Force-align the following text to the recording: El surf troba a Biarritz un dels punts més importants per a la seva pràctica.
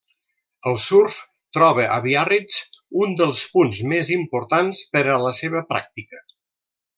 El 0.69 0.77
surf 0.83 1.17
troba 1.57 1.85
a 1.97 1.99
Biarritz 2.05 2.57
un 3.03 3.13
dels 3.21 3.43
punts 3.59 3.83
més 3.95 4.11
importants 4.19 4.81
per 4.97 5.05
a 5.19 5.23
la 5.29 5.35
seva 5.43 5.63
pràctica. 5.75 6.25